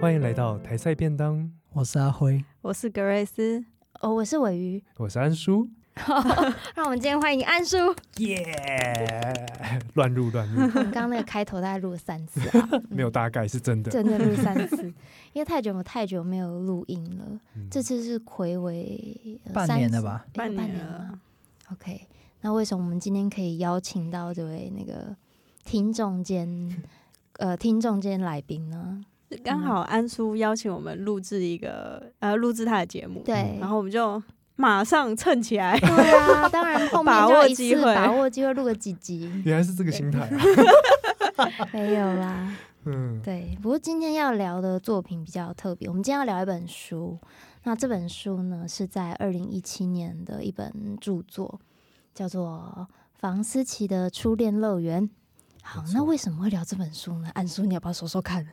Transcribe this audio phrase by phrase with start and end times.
[0.00, 1.52] 欢迎来到台菜便当。
[1.74, 3.62] 我是阿辉，我是格瑞斯，
[4.00, 5.68] 哦，我是尾鱼，我是安叔。
[6.74, 7.76] 让我们今天欢迎安叔。
[8.16, 8.42] 耶！
[9.92, 10.62] 乱入乱入。
[10.62, 14.86] 我们刚刚那个开头大概录了三次啊， 没有大概是真的，真的录三次，
[15.34, 17.38] 因为太久太久没有录音了。
[17.54, 20.24] 嗯、这次是睽违半年了吧？
[20.32, 21.20] 半年了。
[21.72, 22.08] OK，
[22.40, 25.14] 那为什么我们今天可以邀请到这位那个
[25.62, 26.82] 听众间
[27.34, 29.04] 呃听众间来宾呢？
[29.44, 34.20] 刚好安叔邀请我们录制一个呃录制他的节目，对，然后我们就
[34.56, 40.20] 马上蹭起来，对啊，当然 后面就一次把握机会录个几集， 原来是这个心态
[41.36, 47.18] 啊， 没有啦，嗯，对，不过今天要聊的作品比较特别，我们今天要聊一本书，
[47.62, 51.60] 那这本书呢是在二零一七年的一本著作，
[52.14, 55.08] 叫做房思琪的初恋乐园。
[55.62, 57.28] 好，那为什么会聊这本书呢？
[57.34, 58.46] 安叔，你要不要说说看？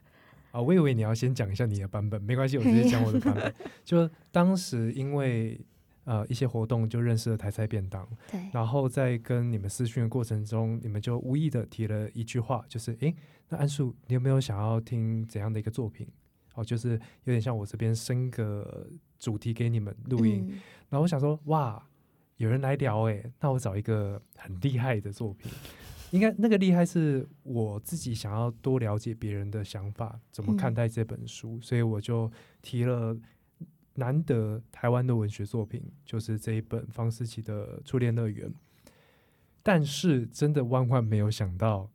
[0.58, 3.53] 啊，我以为你要先讲一下你的版本，没关系，我直接讲我的版本。
[3.86, 5.61] 就当时因为
[6.05, 8.41] 呃一些活动，就认识了台菜便当，对。
[8.52, 13.16] 然后在跟你们私讯的过程中，你们就无意的提了一句话，就是诶，
[13.49, 16.08] 那安叔，你有没有想要听怎样的一个作品？
[16.55, 16.94] 哦，就是
[17.25, 20.44] 有点像我这边生个主题给你们录音。
[20.49, 21.88] 嗯、然后我想说，哇，
[22.38, 25.52] 有人来聊诶，那我找一个很厉害的作品。
[26.11, 33.17] 应该那个厉害是我自己想要多了解别人的想法，怎么看待这本书，嗯、所以我就提了
[33.95, 38.49] 难得台湾的文学作品，就是这一本方思琪的《初恋乐园》。
[39.64, 41.89] 但是真的万万没有想到，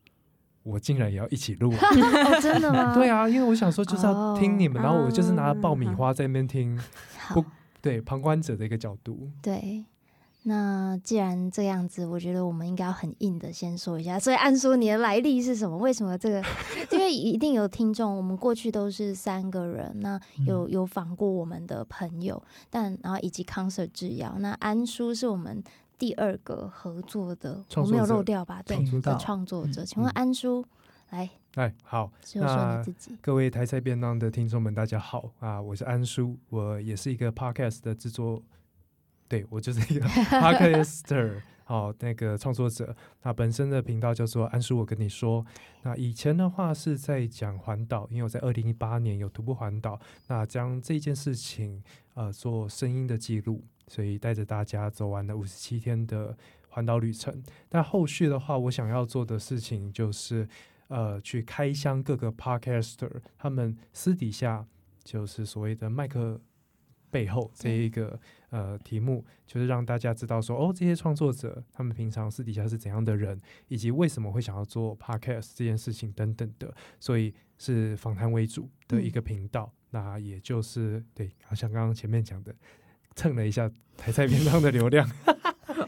[0.63, 2.41] 我竟然也要一起录、 哦！
[2.43, 2.93] 真的吗？
[2.95, 6.79] 对啊，因为我想说就是要听你们，哦、然后我就是拿爆米花在那边听，
[7.17, 7.49] 好不
[7.81, 9.87] 对旁观者的一个角度，对。
[10.45, 14.19] 那既然这样子，我觉得我们应该要很硬的先说一下。
[14.19, 15.77] 所以，安叔，你的来历是什么？
[15.77, 16.43] 为什么这个？
[16.91, 24.35] 因为一定有听众，我们过去都是三个人，那有有访过我们的朋友，但然后以及 concert 制药。
[24.41, 25.63] 那安叔是我们
[25.97, 28.61] 第二个合作的，我没有漏掉吧？
[28.67, 29.85] 对，的创作者。
[29.85, 30.65] 请问安叔，
[31.11, 33.17] 来，哎，好，说说你自己。
[33.21, 38.43] 各位台菜便当的听众们，大家好啊，我是安叔，我也是一个 podcast 的制作。
[39.33, 42.95] 对，我就是一个 podcaster，好，那个创作者。
[43.19, 45.43] 他本身的频道叫做“安叔”，我跟你说。
[45.85, 51.83] 那以前的话是在讲环岛，因为我在二零一八年有徒步环岛，那将这件事情
[52.13, 56.37] 呃做声音的记录，所以带着大家走完了五十七天的
[56.69, 57.43] 环岛旅程。
[57.71, 60.47] 但后续的话，我想要做的事情就是
[60.89, 64.67] 呃去开箱各个 podcaster，他们私底下
[65.03, 66.39] 就是所谓的麦克。
[67.13, 68.19] 背后这一个
[68.49, 79.71] 呃题目，就是让大家知道说，哦，这些创作者他们平常私底下是怎样的人，以及为什么会想要做 podcast 这件事情等等的，所以是访谈为主的一个频道。
[79.73, 82.55] 嗯、那也就是对，好像刚刚前面讲的，
[83.15, 85.07] 蹭了一下台菜边上的流量。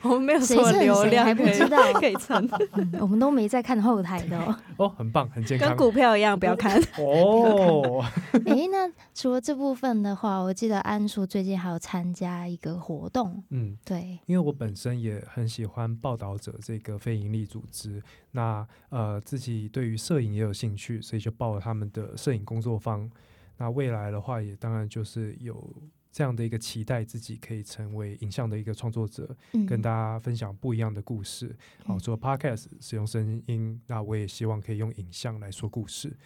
[0.04, 2.48] 我们没有什么流量，还不知道 可以蹭。
[3.00, 4.56] 我们都没在看后台的哦。
[4.76, 8.04] 哦，很棒，很健康，跟股票一样，不要看哦。
[8.46, 13.42] 哎、欸，那除了这部分的话，我记得安叔最近还有参加一个活动。
[13.50, 23.10] 嗯，对，因为我本身也很喜欢报道者这个非营利组织，那呃自己对于摄影也有兴趣，所以就报了他们的摄影工作坊。
[23.56, 25.72] 那未来的话，也当然就是有。
[26.14, 31.52] 这样的一个期待，自己可以成为影像的一个创作者，嗯、跟大家分享不一样的故事。
[31.84, 36.16] 好、嗯，做 podcast 使用声音，那我也希望可以用影像来说故事。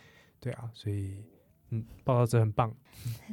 [0.41, 1.25] 对啊，所以
[1.71, 2.73] 嗯，报道者很棒。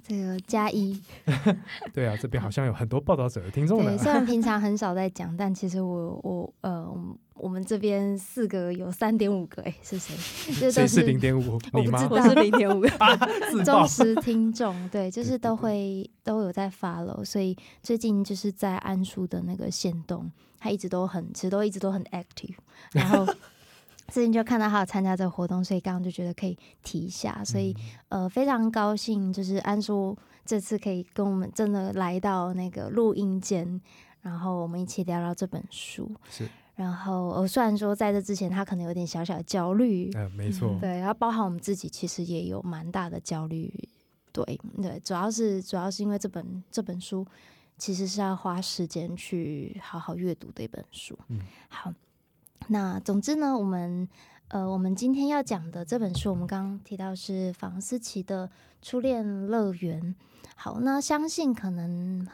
[0.04, 1.00] 这个加一。
[1.94, 3.92] 对啊，这边好像有很多报道者的听众呢。
[3.92, 7.16] 对，虽然 平常很少在讲，但其实我我呃。
[7.38, 10.72] 我们这边四个有三点五个，哎，是谁？
[10.72, 11.60] 谁是零点五？
[11.74, 12.08] 你吗？
[12.10, 12.90] 我是零点五 个。
[13.66, 17.54] 忠实听众，对，就是都会都有在 follow，所以
[17.84, 22.56] 最近就是在安叔的那个线动，他一直都很，其实都一直都很 active。
[22.94, 23.28] 然后
[24.08, 27.76] 最近就看到他有参加这个活动，所以刚刚就觉得可以提一下，所以
[28.10, 33.82] 呃非常高兴，就是安叔这次可以跟我们真的来到那个录音间，
[34.22, 36.12] 然后我们一起聊聊这本书。
[36.30, 36.48] 是。
[36.76, 43.74] 然后，呃，虽然说在这之前他可能有点小小的焦虑，嗯，没错，对，然后包含我们自己其实也有蛮大的焦虑，
[44.34, 44.44] 对，
[44.82, 47.26] 对，主要是主要是因为这本这本书
[47.78, 51.18] 其实是要花时间去好好阅读的一本书。
[51.30, 51.94] 嗯，好，
[52.68, 54.08] 那总之呢，我们
[54.48, 58.48] 呃，我们今天要讲的这本书，我们刚刚提到是房思琪的
[58.82, 60.02] 《初恋乐园》。
[60.56, 62.28] 好，那相信可能。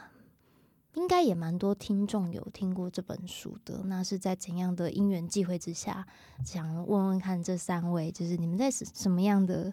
[0.94, 6.06] 应该也蛮多听众有听过这本书的，那是在怎样的因缘际会之下，
[6.44, 9.72] 想问问看这三位，就是你们在什什么样的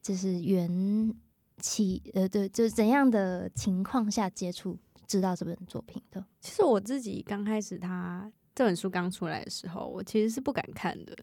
[0.00, 1.12] 就是缘
[1.58, 6.24] 起呃，对，就是怎样的情况下接触知道这本作品的？
[6.40, 11.16] 其实我自己刚开始他这本书刚出来的时候，我其实是不敢看的，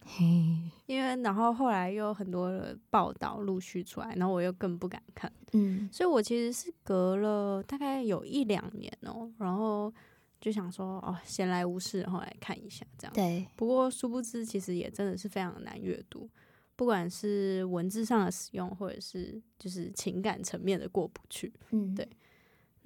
[0.86, 9.94] 因为然后后来又有很多的报道陆续出来，然后我又更不敢看，嗯，所以我其实是隔了大概有一两年哦，然后
[10.40, 13.14] 就想说哦，闲来无事，然后来看一下这样。
[13.14, 16.30] 对，不过殊不知，其实也真的是非常难阅读。
[16.76, 22.08] 不管是文字上的使用，或者是就是情感层面的过不去，嗯，对。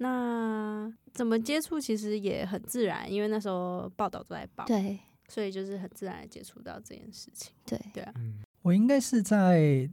[0.02, 8.12] 那怎么接触其实也很自然，因为那时候报道都在报，对，所以就是很自然的接触到这件事情，对，对啊。
[8.62, 9.88] 我应该是在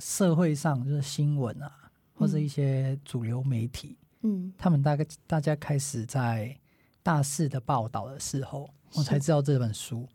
[0.00, 6.54] 社会上，就是新闻啊，或者一些主流媒体，嗯，他们大概大家开始在
[7.02, 10.08] 大肆的报道的时候，我才知道这本书，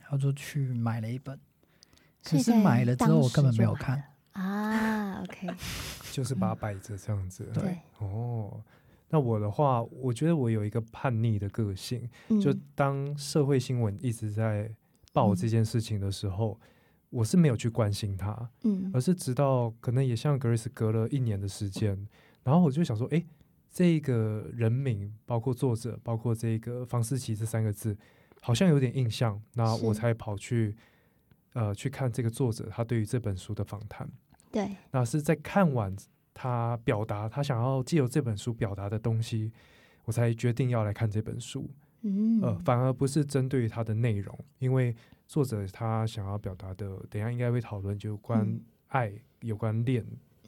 [0.00, 1.38] 然后就去买了一本。
[2.24, 4.02] 可是买了之后，我根本没有看
[4.32, 5.22] 啊。
[5.24, 5.48] OK，
[6.12, 7.50] 就是把它摆着这样子。
[7.54, 8.62] 对哦，
[9.10, 14.70] 那我的话，我觉得我有一个叛逆的个性，嗯、就当社会新闻一直在
[15.12, 16.68] 报这件事情的时候，嗯、
[17.10, 22.06] 我是没有去关心它，嗯，而是直到可能也像 Grace 隔了一年的时间，
[22.44, 23.24] 然后我就想说，哎，
[23.70, 27.96] 这个人名，包括作者，包括这个房思琪这三个字，
[28.40, 30.76] 好像有点印象，那我才跑去。
[31.54, 34.08] 呃，去看这个作者他对于这本书的访谈，
[34.52, 35.92] 对，那是在看完
[36.40, 39.50] 他表达他想要借由这本书表达的东西，
[40.04, 41.68] 我才决定要来看这本书。
[42.02, 44.94] 嗯，呃，反而不是针对于他的内容，因为
[45.26, 50.06] 作者他想要表达的，等一下应该会讨论就关爱、嗯、有关恋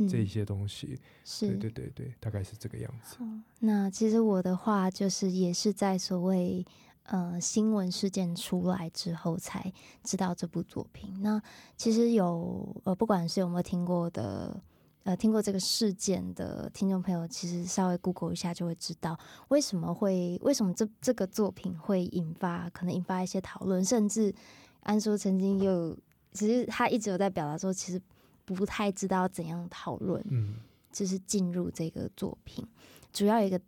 [0.09, 0.97] 这一些东西。
[1.25, 3.19] 是、嗯，对对对对，大概是这个样子。
[3.59, 6.65] 那其实我的话就是也是在所谓。
[7.05, 9.73] 呃，新闻事件出来之后才
[10.05, 11.21] 知道这部作品。
[11.23, 11.43] 那
[11.77, 14.63] 其实有呃，不管是有没有听过的，
[15.05, 19.19] 呃，听过这个事件的听众朋友，其实稍微 Google 一下就会知道
[19.49, 24.35] 为什么会为什么这这个作品会引发可能引发一些讨论，甚至
[24.83, 25.97] 安叔曾经有，
[26.33, 28.01] 其实他一直有在表达说，其实
[28.45, 30.57] 不太知道怎样讨论，嗯，
[30.93, 32.67] 就是进入这个作品，
[33.13, 33.61] 主要一个。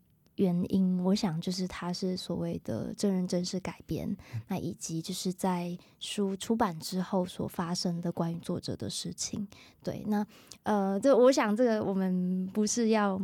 [0.43, 4.17] 原因，我想就是它是所谓的真人真事改编，
[4.49, 9.47] 那以及就是在书出版之后所发生的关于作者的事情。
[9.83, 10.27] 对，那
[10.65, 13.21] 呃，这我想这个我们不是要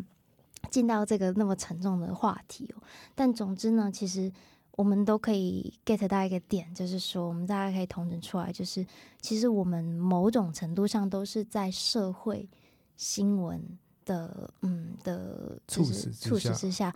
[0.70, 2.82] 进到这个那么沉重的话题哦。
[3.14, 4.32] 但总之呢，其实
[4.76, 8.86] 我们都可以 get 到一个点，就是说我们大家可以统整出来，就是
[9.20, 12.48] 其实我们某种程度上都是在社会
[12.96, 13.78] 新闻。
[14.08, 16.94] 的嗯的，促使促使之下，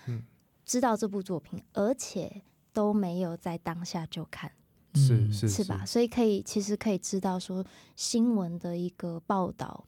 [0.65, 2.43] 知道这部作品，而且
[2.73, 4.51] 都没有在当下就看，
[4.95, 5.85] 是是是吧？
[5.85, 7.63] 所以可以其实可以知道说
[7.95, 9.85] 新闻的一个报道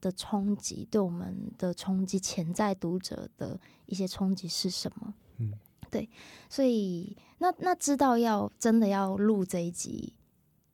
[0.00, 5.12] 的冲击，对我们的冲击，潜在读者的一些冲击是什么？
[5.38, 5.52] 嗯，
[5.90, 6.08] 对。
[6.48, 10.14] 所以那那知道要真的要录这一集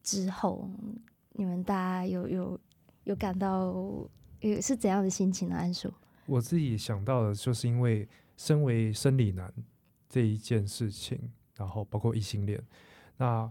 [0.02, 0.68] 之后，
[1.32, 2.60] 你们大家有有
[3.04, 4.06] 有感到？
[4.60, 5.56] 是怎样的心情呢？
[5.56, 5.92] 安叔，
[6.26, 9.52] 我自己想到的，就是因为身为生理男
[10.08, 11.18] 这一件事情，
[11.56, 12.62] 然后包括异性恋，
[13.16, 13.50] 那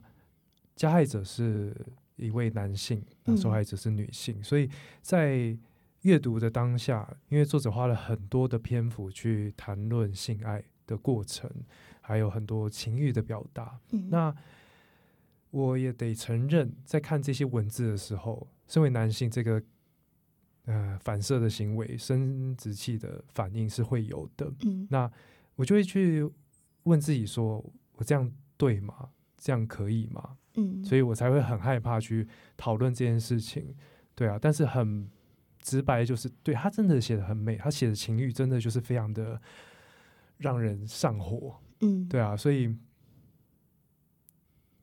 [0.76, 1.76] 加害者是
[2.16, 4.70] 一位男性，那受害者是女性，嗯、所以
[5.02, 5.58] 在
[6.02, 11.50] 阅读的当下，因为作者花了很多的篇幅去谈论性爱的过程，
[12.02, 14.36] 还有很多情欲的表达，嗯、那
[15.52, 19.64] 我也得承认，在看这些文字的时候，身为男性这个。
[20.66, 24.52] 呃，反射的行为、生殖器的反应是会有的。
[24.66, 25.12] 嗯，那
[25.56, 26.30] 我就会去
[26.84, 29.10] 问自己说：我这样对吗？
[29.38, 30.38] 这样可以吗？
[30.56, 33.76] 嗯，所以我才会很害怕去讨论这件事情。
[34.16, 35.10] 对啊，但是很
[35.60, 39.42] 直白，就是对他真的写的很美，他写的情欲真的就是非常的
[40.38, 41.60] 让人上火。
[41.82, 42.76] 嗯，对啊，所以。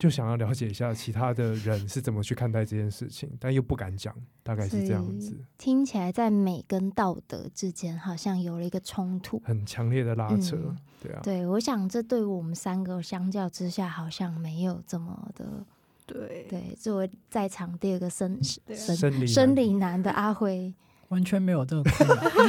[0.00, 5.38] 就想要了解一下其他的人是怎么去看待这件事情，但又不敢讲，大概是这样子。
[5.58, 11.20] 听起来在美跟道德之间好像有了一个冲突，很强烈的拉扯，嗯、对啊。
[11.22, 15.66] 对，我想这对我们三个相较之下，好像没有这么的。
[16.06, 20.74] 对对，作为在场第二个生对生生理生理男的阿辉，
[21.08, 22.48] 完全没有这个困扰，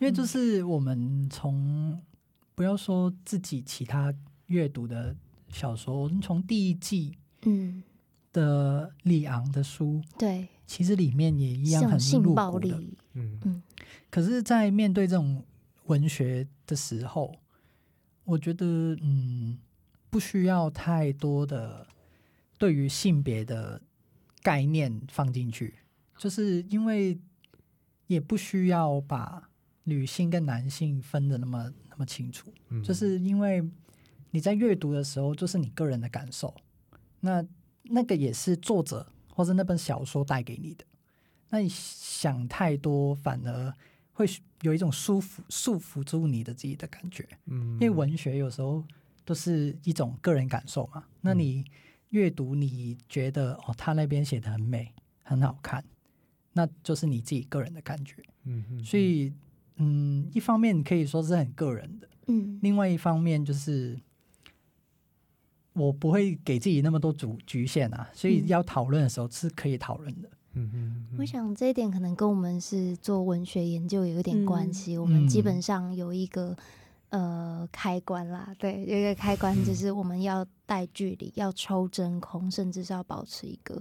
[0.00, 2.00] 因为就是我们从
[2.54, 4.14] 不要说自己其他
[4.46, 5.14] 阅读的。
[5.52, 7.82] 小说从第一季嗯。
[8.32, 12.80] 的里昂的书对，其实里面也一样很露骨的，
[13.14, 13.62] 嗯嗯。
[14.08, 15.42] 可是，在面对这种
[15.86, 17.34] 文学的时候，
[18.22, 19.58] 我觉得嗯，
[20.10, 21.84] 不需要太多的
[22.56, 23.82] 对于性别的
[24.42, 25.74] 概念放进去，
[26.16, 27.18] 就是因为
[28.06, 29.50] 也不需要把
[29.82, 33.68] 女性跟男性分的那么那么清楚，嗯，就是因为
[34.30, 36.54] 你在阅读的时候，就是你个人的感受，
[37.20, 37.44] 那
[37.84, 40.84] 那个也是作者或者那本小说带给你的，
[41.48, 43.74] 那你想太多反而
[44.12, 44.26] 会
[44.62, 48.84] 有一种束缚束缚住你的自己的感觉，嗯，因为文学有时候
[49.24, 51.64] 都是一种个人感受嘛，那你
[52.10, 55.82] 阅读你觉得哦，他那边写的很美很好看，
[56.52, 59.32] 那就是你自己个人的感觉，嗯嗯，所以
[59.76, 63.98] 嗯，一方面可以说是很个人的，嗯，另外一方面就是
[65.72, 70.28] 我不会给自己那么多主局限啊，所以要讨论的时候是可以讨论的。
[70.54, 74.96] 嗯嗯，我想这一点可能跟我们是做文学研究有一点关系。
[74.96, 76.56] 嗯、我们基本上有一个
[77.10, 83.80] 呃开关啦，对，有一个开关就是我们要带距离，要抽真空，甚至是要保持一个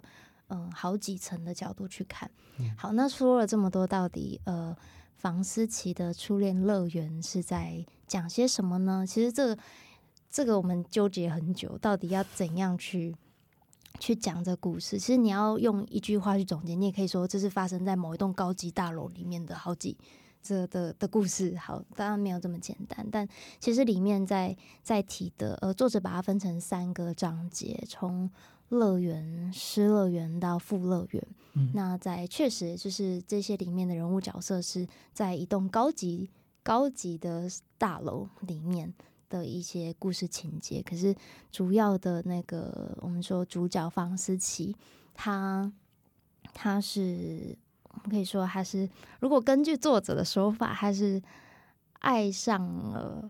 [0.50, 2.30] 嗯、呃、好几层的角度去看。
[2.78, 4.78] 好，那说了这么多，到底呃
[5.16, 9.04] 房思琪的初恋乐园是在讲些什么呢？
[9.08, 9.58] 其实这个
[10.30, 13.16] 这个我们纠结很久，到底要怎样去。
[14.00, 19.98] 去讲这故事，其实你要用一句话去总结，你也可以说这是发生在某一栋高级大楼里面的好几
[20.42, 21.58] 这的的故事。
[21.58, 23.28] 好，当然没有这么简单，但
[23.60, 28.30] 其实里面在在提的，呃，作者把它分成三个章节，从
[28.70, 31.28] 乐园、失乐园到复乐园。
[31.56, 36.30] 嗯，那在确实就是这些里面的人物角色是在一栋高级
[36.64, 38.94] 高级的大楼里面。
[39.30, 41.16] 的一些故事情节，可是
[41.52, 44.76] 主要的那个，我们说主角房思琪，
[45.14, 45.72] 他
[46.54, 51.22] 他是我们可以说他是，如果根据作者的说法，他是
[52.00, 53.30] 爱上了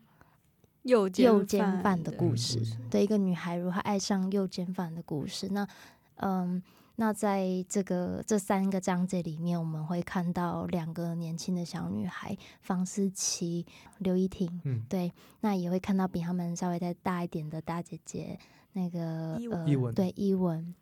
[0.84, 5.50] 右右奸犯的故事的一个女孩，如何爱上右奸犯的故事。
[5.50, 5.68] 那
[6.16, 6.64] 嗯。
[7.02, 13.66] 那在这个这三个章节里面，我们会看到两个年轻的小女孩，房思琪、
[14.00, 18.38] 刘依婷，嗯，对，那也会看到比他们稍微再大一点的大姐姐，
[18.74, 20.76] 那个呃，对，依文、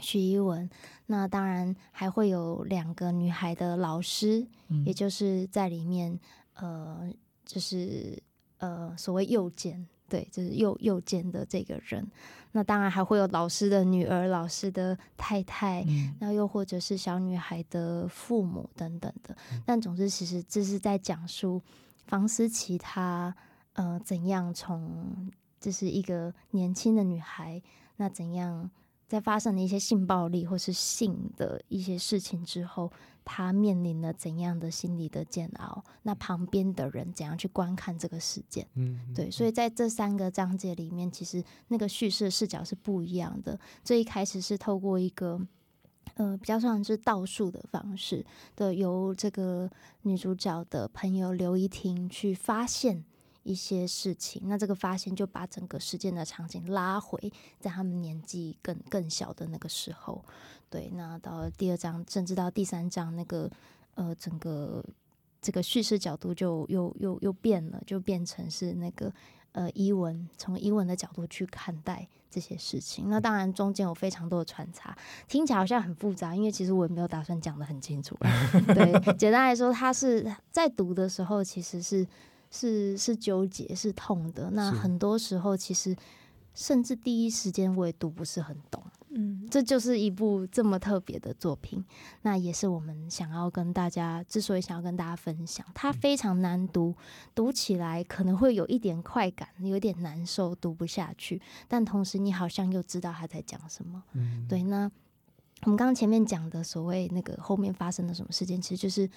[0.00, 0.70] 徐依文。
[1.06, 6.16] 那当然还会有两个女孩的老师，嗯，也就是在里面，
[6.54, 7.12] 呃，
[7.44, 8.22] 就是
[8.58, 9.84] 呃，所谓诱奸。
[10.08, 12.06] 对，就是右右肩的这个人，
[12.52, 15.84] 那当然还会有老师的女儿、老师的太太，
[16.20, 19.36] 那、嗯、又或者是小女孩的父母等等的。
[19.64, 21.60] 但总之，其实这是在讲述
[22.06, 23.34] 房思琪她
[23.72, 27.60] 呃怎样从就是一个年轻的女孩，
[27.96, 28.70] 那怎样
[29.08, 32.90] 在发生了一些性暴力或是性的一些事情之后。
[33.28, 35.84] 他面临了怎样的心理的煎熬？
[36.04, 38.66] 那旁边的人怎样去观看这个事件？
[38.74, 43.58] 嗯，对，所以在这三个章节里面，其实那个叙事视角是不一样的。
[43.82, 45.40] 最一开始是透过一个
[46.14, 49.68] 呃比较像是倒数的方式的，由这个
[50.02, 53.04] 女主角的朋友刘依婷去发现
[53.42, 54.42] 一些事情。
[54.46, 60.24] 那这个发现就把整个事件的场景拉回在他们年纪更更小的那个时候。
[60.68, 63.50] 对，那到了第二章，甚至到第三章，那个
[63.94, 64.84] 呃，整个
[65.40, 69.12] 这个叙事角度就又又又变了，就变成是那个
[69.52, 73.08] 呃，伊文从伊文的角度去看待这些事情。
[73.08, 74.96] 那当然中间有非常多的穿插，
[75.28, 78.16] 听起来好像很复杂，因为其实我也没有打算讲的很清楚。
[78.74, 82.06] 对，简单来说，他是在读的时候其实是
[82.50, 84.50] 是是纠结、是痛的。
[84.50, 85.96] 那很多时候，其实
[86.54, 88.82] 甚至第一时间我也读不是很懂。
[89.46, 91.84] 嗯，这就是一部这么特别的作品，
[92.22, 96.94] 那也是我们想要跟大家，之所以想要跟大家分享，它非常难读，
[97.34, 104.02] 读起来可能会有一点快感，有点难受，读不下去，但同时你好像又知道他在讲什么。
[104.12, 104.62] 嗯，对。
[104.64, 104.90] 那
[105.62, 109.08] 我们刚刚前面讲的所谓那个后面发生了什么事件，其实就是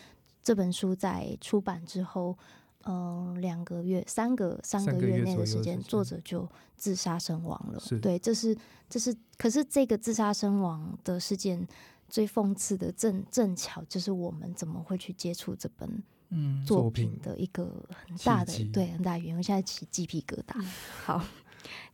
[0.41, 2.37] 这本书在出版之后。
[2.85, 7.81] 嗯、呃，两个月、三个、三个月内的时间，作者就自杀身亡了。
[8.01, 8.57] 对，这是
[8.89, 11.67] 这是，可是这个自杀身亡的事件
[12.07, 19.37] 最讽刺的正正巧就是我们怎么会去接触这本嗯作品的一个很大的对很大原因。
[19.37, 20.53] 我现在起鸡皮疙瘩。
[20.55, 20.65] 嗯、
[21.03, 21.21] 好，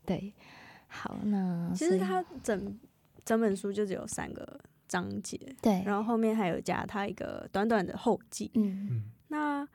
[0.06, 0.32] 对，
[0.88, 2.77] 好，那其实他整
[3.24, 8.51] 整本书就只有三个章节，对，然后后面还有加他一个短短的后记。
[8.54, 9.68] 嗯嗯，那。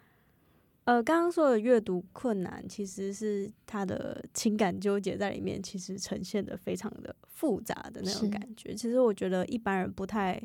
[0.91, 8.75] 呃，刚刚说的阅读困难，其实是他的情感纠结在里面，其实呈现的非常的复杂的那种感觉。
[8.75, 10.43] 其实我觉得一般人不太，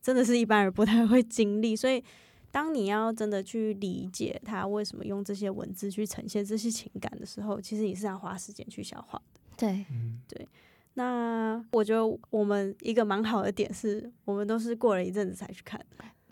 [0.00, 1.76] 真的是一般人不太会经历。
[1.76, 2.02] 所以，
[2.50, 9.40] 当你要真的去理解他为什么用这些文字去呈现这些情感的时候，其实你是要花时间去消化的。
[9.58, 9.84] 对，
[10.26, 10.48] 对。
[10.94, 15.78] 那我觉得我们一个蛮好的点是，我们都是过了一阵子才去看，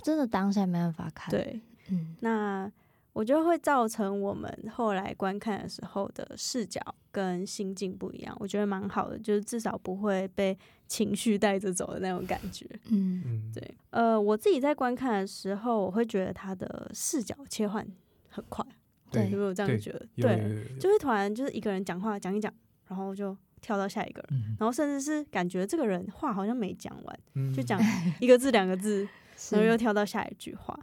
[0.03, 1.31] 真的当下没办法看。
[1.31, 2.73] 对，嗯，那
[3.13, 8.37] 我觉得会造成我们后来观看的时候的视角跟心境不一样。
[8.39, 12.65] 我觉得蛮好的，就是至少不会被情绪带着走的那种感觉。
[12.91, 13.75] 嗯，对。
[13.91, 17.87] 呃，我自己在观看的时候，我会觉得他的视角切换
[18.29, 18.65] 很快。
[19.11, 20.07] 对，有没有这样觉得？
[20.17, 22.53] 对，就会突然就是一个人讲话讲一讲，
[22.89, 23.37] 然后就。
[23.63, 27.79] 跳到下一个人，然后甚至是感觉这个人话好像没讲完，嗯、就讲
[28.19, 29.07] 一个字两个字，
[29.53, 30.75] 然后又跳到下一句话。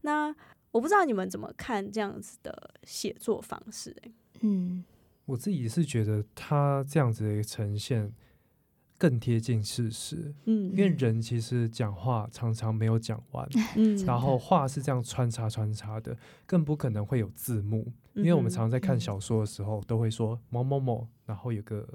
[0.00, 0.34] 那
[0.72, 4.12] 我不知道你们怎么看这样子的写作方式，欸？
[4.40, 4.82] 嗯，
[5.26, 8.12] 我自己是觉得他这样子的一个呈现
[8.98, 10.34] 更贴近事实。
[10.46, 17.92] 嗯，因为人其实讲话常常没有讲完， 嗯，然后话是这样穿插穿插的，更不可能会有字幕。
[18.14, 21.88] 因为我们常常在看小说的时候，都会说某某某，然后有个。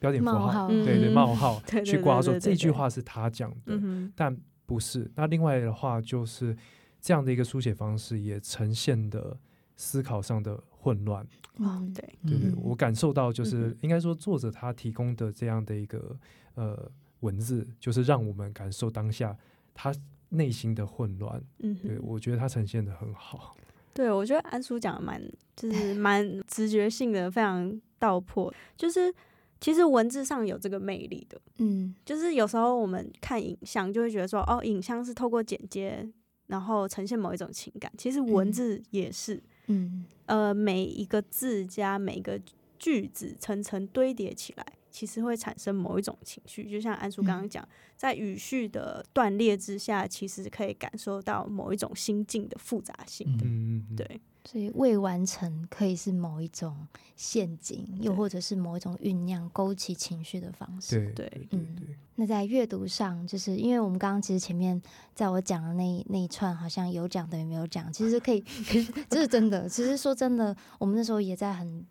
[0.00, 5.10] 标点符号，号对对，冒号 去挂说这句话是他讲的，嗯、哼但不是。
[5.14, 6.56] 那另外的话，就是
[7.00, 9.36] 这样的一个书写方式，也呈现的
[9.76, 11.26] 思考上的混乱。
[11.58, 16.16] 嗯、对对对，我感受到就是应该说，作者他提供的这样的一个
[16.54, 16.90] 呃
[17.20, 19.36] 文字，就是让我们感受当下
[19.74, 19.94] 他
[20.28, 21.42] 内心的混乱。
[21.58, 23.56] 嗯，对我觉得他呈现的很好。
[23.92, 25.20] 对，我觉得安叔讲的蛮
[25.56, 29.14] 就是蛮直觉性的，非常道破，就是。
[29.62, 36.08] 其实文字上有这个魅力的，嗯，就是有时候我们看影像就会觉得说，哦，影像是透过剪接，
[36.50, 37.90] 然后呈现某一种情感。
[37.96, 42.38] 其实文字也是，嗯，呃，每一个字加每一个
[42.78, 44.66] 句子层层堆叠起来。
[44.92, 47.66] 其实会产生某一种情绪，就像安叔刚刚讲，
[47.96, 53.24] 在语序的断裂之下，其实可以感受到某一种心境的复杂性。
[53.40, 54.20] 嗯嗯，对。
[54.44, 56.76] 所以未完成可以是某一种
[57.16, 61.12] 陷阱，又或者是某一种酝酿、勾起情绪的方式。
[61.14, 61.76] 对对，嗯。
[62.16, 64.80] 那在阅读上，就是因为我们刚刚其实前面
[65.14, 68.40] 在我讲的那那一串，好像有讲等于没有讲，其实可以，
[69.08, 69.68] 这是真的。
[69.68, 71.84] 其实说真的，我们那时候也在很。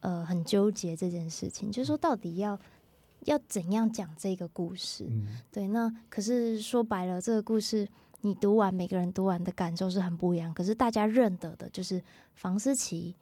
[0.00, 2.56] 呃，很纠结这件事情，就是说到底要
[3.24, 5.04] 要怎样讲这个故事？
[5.10, 7.88] 嗯、对，那可是说白了，这个故事
[8.20, 10.52] 你读完，每个人读完的感受是很不一样。
[10.52, 12.02] 可是大家认得的就是
[12.34, 13.14] 房思琪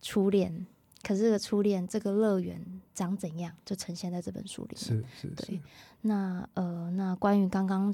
[0.00, 0.66] 初恋，
[1.02, 4.78] 可是这个初恋这个乐园长怎样，就呈现在这本书里面。
[4.78, 5.46] 是是是。
[5.46, 5.60] 对，
[6.02, 7.92] 那呃，那关于刚刚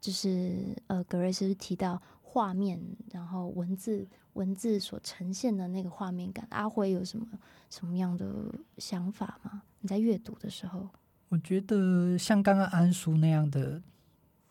[0.00, 2.80] 就是呃，格瑞斯提到画面，
[3.12, 4.06] 然后文字。
[4.34, 7.24] 文字所呈现的那个画面感，阿辉有什么
[7.70, 9.62] 什么样的想法吗？
[9.78, 10.88] 你在阅读的时候，
[11.28, 13.80] 我觉得像刚刚安叔那样的，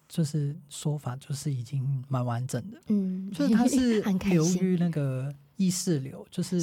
[0.08, 2.82] 就是说法，就是已经蛮完整的。
[2.88, 6.58] 嗯，就是他是 流于那个意识流，就是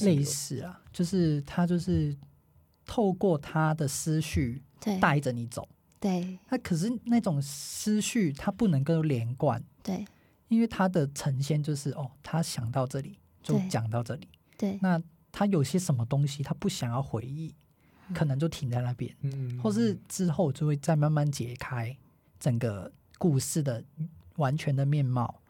[0.00, 2.16] 类似啊，就是他就是
[2.84, 4.62] 透过他的思绪
[5.00, 5.68] 带着你走。
[6.00, 9.62] 对，他可是那种思绪，他不能够连贯。
[9.82, 10.04] 对。
[10.48, 14.78] 因为他的呈现就是哦，他想到这里就讲到这里，对。
[14.82, 17.54] 那他有些什么东西他不想要回忆，
[18.08, 21.96] 嗯、可能就停在那边，嗯，或是之后就会再慢慢解开
[22.42, 23.84] 整个故事的
[24.36, 25.40] 完全的面貌。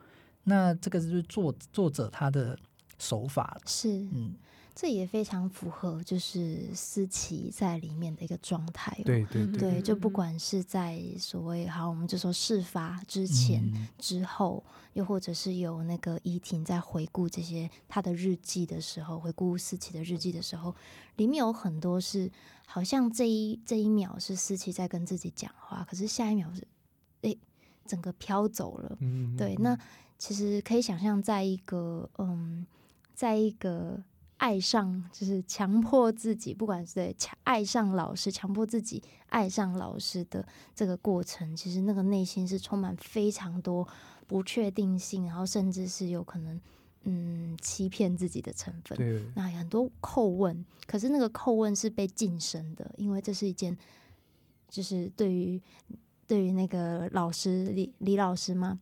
[0.45, 2.59] 那这个就是作作者他的
[2.99, 4.35] 手法，是，嗯。
[4.75, 8.99] 这也非常符合，就是思琪在里面的一个状态。
[9.05, 20.75] 对对对，对，就不管是在所谓好，我们就说事发之前、嗯、之后，又或者是有那个依婷在回顾这些他的日记的时候，回顾思琪的日记的时候，
[21.17, 22.33] 里面有很多是
[22.65, 26.67] 好像这一这一秒是思琪在跟自己讲话，可是下一秒是
[27.23, 27.37] 诶，
[27.87, 28.97] 整个飘走了。
[29.01, 29.57] 嗯，对。
[29.57, 29.77] 那
[30.19, 32.67] 其实可以想象，在一个嗯，
[33.15, 34.03] 在一个。
[34.39, 43.87] 爱上就是强迫自己，不管是对强爱上老师，强迫自己爱上老师的这个过程，其实那个内心是充满非常多
[44.27, 46.61] 不确定性，然后甚至是有可能
[47.05, 48.99] 嗯欺骗自己的成分。
[48.99, 53.79] 对那很多叩问，可是那个叩问是被晋升的，因为这是一件
[54.69, 55.63] 就是对于
[56.33, 58.81] 对于那个老师李李老师吗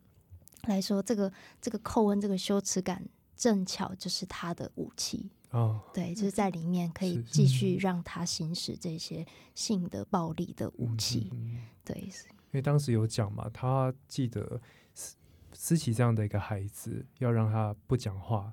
[0.67, 5.29] 来说，这个这个叩问这个羞耻感，正巧就是他的武器。
[5.51, 11.29] 哦，对，就是在里面可以继续让他行使这些性的暴力的武器。
[11.33, 14.61] 嗯、对，因为当时有讲嘛，他记得
[14.95, 15.17] 思
[15.53, 18.53] 思琪这样的一个孩子，要让他不讲话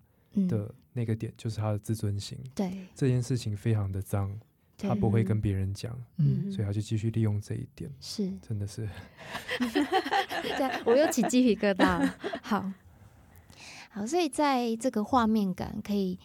[0.50, 2.36] 的那个点，就是他的自尊心。
[2.56, 4.40] 对、嗯，这件事情非常的脏，对
[4.78, 7.92] 他不会跟别人讲，嗯，所以他就继续利用这一点。
[8.00, 8.88] 是， 真的是。
[9.60, 12.16] 对，我又起鸡皮疙瘩了。
[12.42, 12.72] 好，
[13.90, 16.20] 好，所以在这个画面感可以。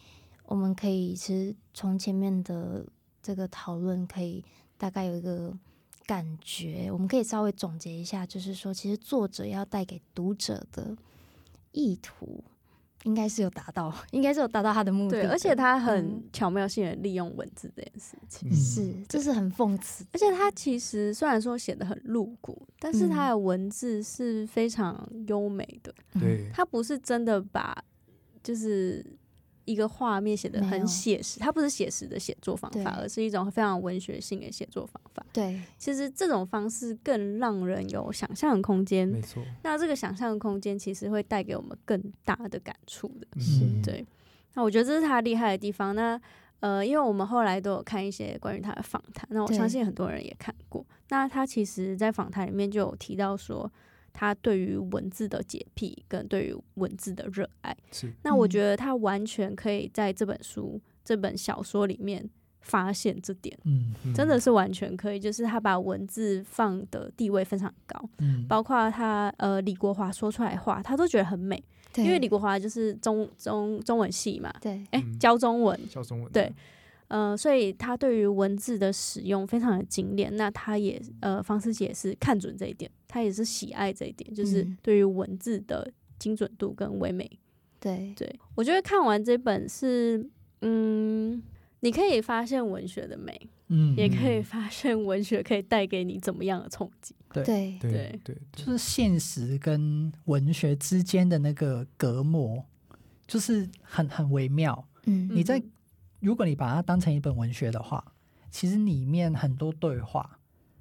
[0.45, 2.85] 我们可以其实从前面的
[3.23, 4.43] 这个讨论可以
[4.77, 5.57] 大概有一个
[6.05, 10.95] 感觉，我们可以稍微总结一下，就是说，其实作者要带给读者的
[11.71, 12.43] 意图。
[13.03, 15.21] 应该是有达到，应该是有达到他的目的。
[15.21, 20.05] 对，而且他很巧妙性的利用文字这件事情，嗯、是，这是很讽刺。
[20.11, 25.93] 而且他其实虽然说写的很露骨，但是他的文字是非常优美的。
[26.19, 27.83] 对、嗯，他不是真的把，
[28.41, 29.05] 就是。
[29.65, 35.25] 一个画面写的很写实，它不是写实的写作方法，而是一种非常文学性的写作方法。
[35.31, 39.07] 对，其实这种方式更让人有想象的空间。
[39.07, 43.39] 没错，那这个想象的空间其实会带给我们更大的感触的。
[43.39, 44.05] 是，对。
[44.53, 45.95] 那我觉得这是他厉害的地方。
[45.95, 46.19] 那
[46.59, 50.85] 呃，因为我们后来都有看一些关于他的访谈，那我相信很多人也看过。
[51.09, 53.71] 那他其实，在访谈里面就有提到说。
[54.13, 58.13] 他对于文字的洁癖跟对于文字的热爱，是。
[58.23, 62.29] 那我觉得他完全可以在这本书、这本小说里面
[62.61, 64.39] 发现这点，嗯，真的。
[64.39, 71.61] 是完全可以，就是他把文字放的地位非常高，嗯，包括他呃李国华说出来的话，他都觉得很美，
[71.95, 76.53] 因为李国华就是中中中文系嘛，对，哎、欸，教中文，教中文，对。
[77.13, 80.35] 呃，所以他对于文字的使用非常的精炼。
[80.35, 87.29] 那他也呃，方思琪也是看准这一点，他也是喜爱这一点，就是对于文字的精准度跟唯美。
[87.79, 90.27] 对对，我觉得看完这本是，
[90.61, 91.39] 嗯，
[91.81, 97.13] 你可以发现文学的美，嗯，也可以发现文学可以带给你怎么样的冲击。
[97.31, 102.65] 对对对对，对，就是现实跟文学之间的那个隔膜，
[103.27, 104.83] 就是很很微妙。
[105.05, 105.61] 嗯，你在。
[106.23, 108.13] 如果你把它当成一本文学的话，
[108.49, 110.39] 其实里面很多对话、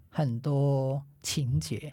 [0.08, 1.92] 很多情节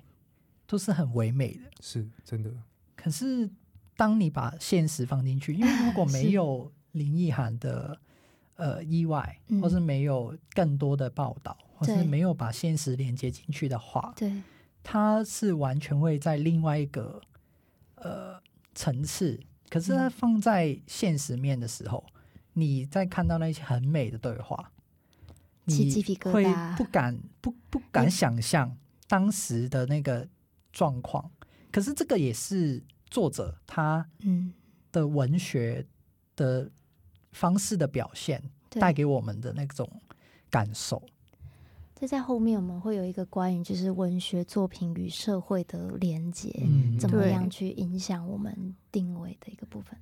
[0.68, 2.52] 都是很唯美的，是真的。
[2.96, 3.50] 可是
[3.98, 8.00] 当你把现实放进去，因为如果没有林奕涵的
[8.56, 14.32] 呃意外，或是没有更多的报道，或是没有把现实连接进去的话，对，
[14.84, 17.20] 它是完全会在另外一个
[17.96, 18.40] 呃
[18.76, 19.40] 层次。
[19.70, 22.06] 可是它放在现实面的时候。
[22.54, 24.72] 你在看到那些很美的对话，
[25.68, 28.76] 起鸡皮疙瘩，你会不敢不不敢想象
[29.08, 30.28] 当时的那个
[30.72, 31.30] 状况。
[31.72, 34.52] 可是这个也是作者他嗯
[34.92, 35.86] 的文学
[36.36, 36.70] 的
[37.32, 39.88] 方式的表现，带给我们的那种
[40.50, 41.02] 感受。
[41.96, 50.00] 这在后面我们会有一个关于就是文学作品与社会的连接，嗯，怎么样去影响我们定位的一个部分。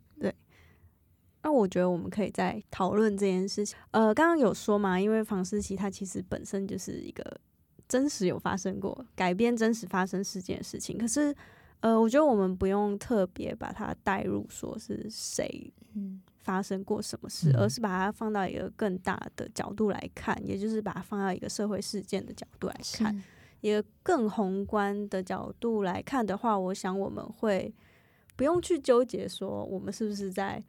[1.48, 1.52] 对。
[1.52, 3.78] 那我觉得我们可以再讨论这件事情。
[3.92, 7.24] 呃，刚刚有说嘛，因为房思琪他其实本身就是一个
[7.88, 10.98] 真实有发生过改编真实发生事件的事情。
[10.98, 11.34] 可是，
[11.80, 15.72] 呃，我觉得我们不用特别把它带入说是谁
[16.40, 23.24] 发生过什么事，而是把它放到一个更大的角度来看，也就是把它放到一个社会事件的角度来看，
[23.62, 27.74] 一个更宏观的角度来看的话，我想我们会
[28.36, 30.62] 不用去纠结说我们是不是在。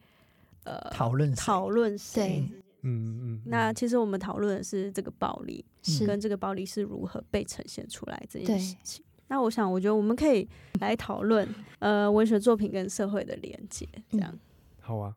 [0.69, 2.45] 呃，讨论讨论谁？
[2.83, 3.43] 嗯嗯。
[3.47, 9.05] 那其实我们讨论的是这个暴力，是跟这个暴力是如何被呈现出来这件事情。
[9.29, 10.49] 那我想，我觉得我们可以
[10.81, 11.47] 来讨论
[11.79, 14.39] 呃文学作品跟社会的连接，这样。
[14.81, 15.15] 好啊。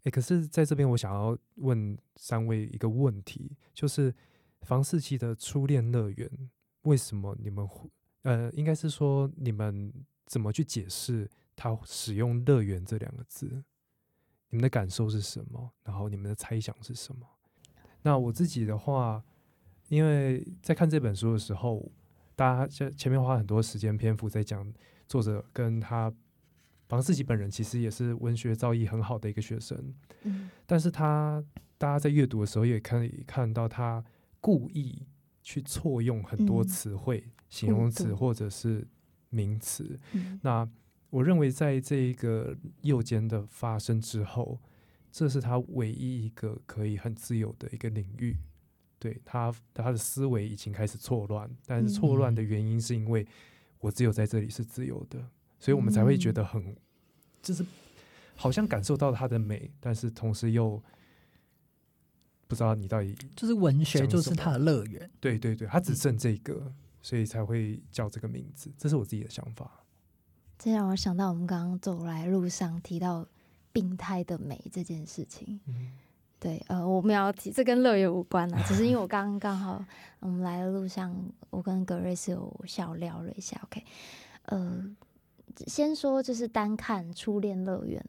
[0.00, 4.14] 哎、欸，可是在这边我想要问三位一个问题，就是
[4.60, 6.30] 房世奇的初恋乐园，
[6.82, 7.88] 为什么你们会
[8.22, 9.92] 呃，应该是说你们
[10.26, 13.64] 怎么去解释他使用“乐园”这两个字？
[14.54, 15.68] 你们的感受是什么？
[15.82, 17.26] 然后你们的猜想是什么？
[18.02, 19.20] 那我自己的话，
[19.88, 21.90] 因为在看这本书的时候，
[22.36, 24.72] 大家前前面花很多时间篇幅在讲
[25.08, 26.14] 作者跟他
[26.86, 29.92] 房思琪本人，其实也是文学造诣很好的一个学生。
[30.22, 31.44] 嗯，但是他
[31.76, 34.04] 大家在阅读的时候也可以看到他
[34.40, 35.04] 故意
[35.42, 38.86] 去错用很多词汇、嗯、形容词或者是
[39.30, 39.98] 名词。
[40.12, 40.68] 嗯、那
[41.14, 44.58] 我认为，在这一个右肩的发生之后，
[45.12, 48.36] 这是他唯一一个可以很自由的一个领域。
[48.98, 53.24] 对他，他的思维已经开始错乱，但是错乱的原因是因为
[53.78, 55.24] 我只有在这里是自由的，
[55.60, 56.74] 所以我们才会觉得很，
[57.40, 57.64] 就是
[58.34, 60.82] 好像感受到它的美，但是同时又
[62.48, 65.08] 不知道你到底就是文学就是他的乐园。
[65.20, 68.72] 对对对，他只剩这个，所以才会叫这个名字。
[68.76, 69.83] 这是我自己的想法。
[70.64, 73.26] 这让我想到我们刚刚走来路上提到
[73.70, 75.60] 病态的美这件事情。
[75.66, 75.92] 嗯、
[76.40, 79.84] 对，呃，我们要提这跟乐园无关啊，只是因为我刚刚 刚好
[80.20, 81.14] 我们来的路上，
[81.50, 83.60] 我跟格瑞斯有小聊了一下。
[83.64, 83.84] OK，
[84.46, 84.82] 呃，
[85.66, 88.02] 先说就是单看《初恋乐园》，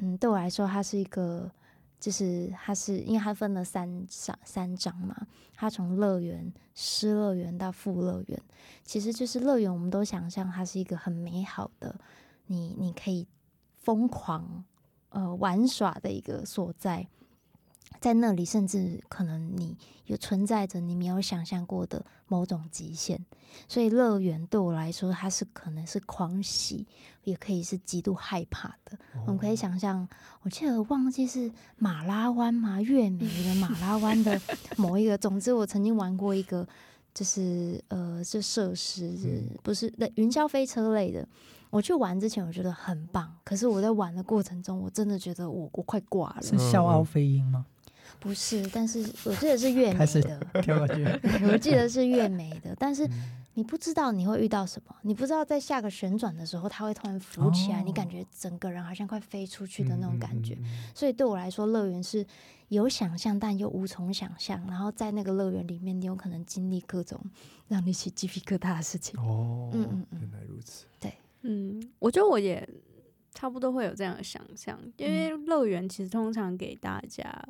[0.00, 1.48] 嗯，对我来说，它是一个
[2.00, 5.14] 就是它是因为它分了三章三章嘛，
[5.54, 8.42] 它从乐园、失乐园到复乐园，
[8.82, 11.94] 其实就是乐园，我们都想象它是一个很美好的，
[12.46, 13.28] 你你可以
[13.74, 14.64] 疯狂
[15.10, 17.06] 呃玩耍的一个所在。
[17.98, 19.76] 在那里，甚至可能你
[20.06, 23.18] 有存在着你没有想象过的某种极限，
[23.68, 26.86] 所以乐园对我来说，它是可能是狂喜，
[27.24, 28.96] 也可以是极度害怕的。
[29.14, 30.08] 哦、我们可以想象，
[30.42, 34.40] 我记得忘记是马拉湾嘛，月眉的马拉湾的
[34.78, 35.18] 某一个。
[35.18, 36.66] 总之，我曾经玩过一个，
[37.12, 41.26] 就是呃，这设施是不是那云霄飞车类的。
[41.68, 46.42] 我去玩之前，我觉得很棒，可是我在玩的过程中，我真的觉得我我快挂了。
[46.42, 47.64] 是笑傲飞鹰吗？
[48.20, 50.40] 不是，但是我记得是月眉的。
[51.50, 53.08] 我记得是月眉的， 但是
[53.54, 60.54] 你不知道你会遇到什么，你不知道在下个旋转的时候，它会突然浮起来，哦、你感觉整个人好像快飞出去的那种感觉。
[60.54, 62.24] 嗯嗯嗯、所以对我来说，乐园是
[62.68, 64.62] 有想象，但又无从想象。
[64.68, 67.18] 然后在那个乐园里面，你有可能经历各种
[67.68, 69.18] 让你起鸡皮疙瘩的事情。
[69.18, 70.84] 哦，嗯嗯嗯，原来如此。
[71.00, 72.68] 对，嗯，我觉得我也
[73.34, 77.48] 差不多会有这样的想象，因为乐园其实通常给大家。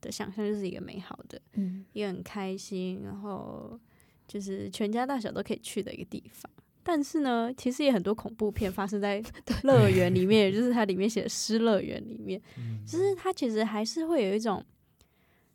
[0.00, 3.78] 的想象就是一个美好的，嗯，也很开心，然后
[4.26, 6.50] 就是全家大小都可以去的一个地方。
[6.82, 9.22] 但是呢，其实也很多恐怖片发生在
[9.64, 14.64] 乐园里面，也就是它里面写的失乐园里面，嗯，就是它其实还是会有一种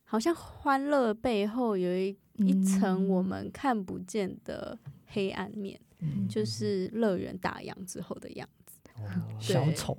[0.03, 4.77] 好像欢乐背后有一一层我们看不见的
[5.08, 9.97] 黑暗面，嗯，就是乐园打烊之后的样子，哦，小丑。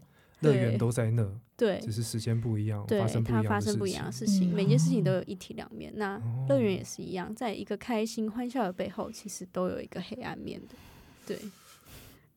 [0.48, 5.92] 乐园都在那，对，只是时间不一样，对，发生它发生不一样的事情，每件事情都有一体两面。
[5.96, 10.74] 那乐园也是一样，在一个开心欢笑的背后，其实都有一个黑暗面的。
[11.26, 11.38] 对，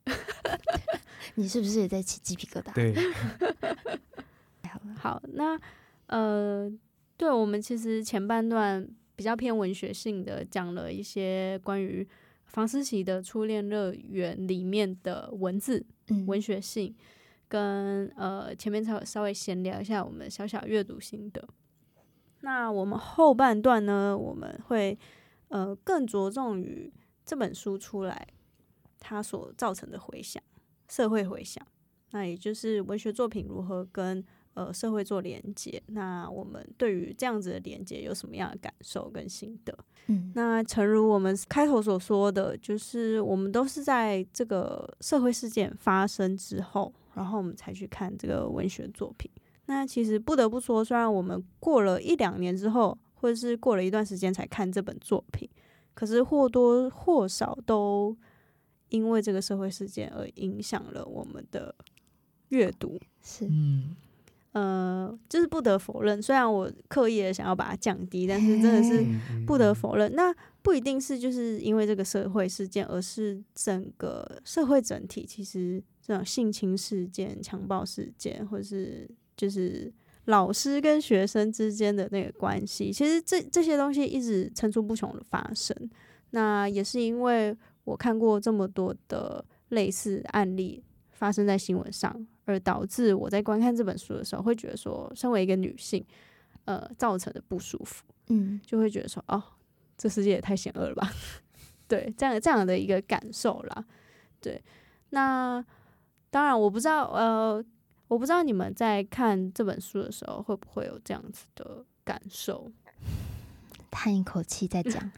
[1.36, 2.74] 你是不是也在起鸡皮疙瘩？
[2.74, 2.94] 对，
[4.96, 5.60] 好，那
[6.08, 6.72] 呃，
[7.18, 12.08] 对，我们其实前半段比较偏文学性的，讲了一些关于
[12.46, 16.96] 房思琪的初恋乐园里面的文字，嗯，文学性。
[17.48, 21.48] 跟呃前面稍稍微闲聊一下我们小小阅读心得。
[22.42, 24.98] 那我们后半段呢，我们会
[25.48, 26.94] 呃更着重于
[27.26, 28.28] 这本书出来
[29.00, 30.42] 它所造成的回响，
[30.88, 31.66] 社会回响。
[32.12, 35.82] 那也就是文学作品如何跟呃社会做连接。
[35.88, 39.78] 那我们对于这样子的连接有什么样的感受跟心得？
[40.06, 46.94] 嗯，那诚如我们开头所说的，就是我们都是在这个社会事件发生之后。
[47.18, 49.30] 然后我们才去看这个文学作品。
[49.66, 55.50] 那其实不得不说，虽然我们过了一两年之后，或者是过了一段时间才看这本作品，
[55.96, 58.16] 可是或多或少都
[58.90, 61.74] 因为这个社会事件而影响了我们的
[62.50, 63.00] 阅读。
[63.22, 63.96] 是，嗯，
[64.52, 69.04] 呃，就是不得否认，虽然我刻意的想要把它降低，但是真的是
[69.46, 70.14] 不得否认。
[70.16, 75.84] 那不一定是就是因为这个社会事件，而是整个社会整体其实。
[76.08, 79.94] 这种性侵事件、强暴事件，或者是就是
[80.24, 85.76] 老师跟学生之间的那个关系，其实这这些东西一直层出不穷的发生。
[86.30, 96.06] 那也是因为我看过这么多的类似案例发生在新闻上，而导致我在观看这本书的时候，会觉得说，身为一个女性，
[96.64, 99.44] 呃，造成的不舒服，嗯，就会觉得说，哦，
[99.98, 101.12] 这世界也太险恶了吧？
[101.86, 103.86] 对，这样这样的一个感受啦。
[104.40, 104.64] 对，
[105.10, 105.66] 那。
[106.38, 107.56] 当然，我不知道，呃，
[108.08, 112.70] 我不知道你们在看这本书的时候会不会有这样子的感受。
[113.90, 115.12] 叹一口气再讲。